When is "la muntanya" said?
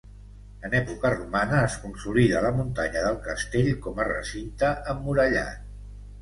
2.45-3.05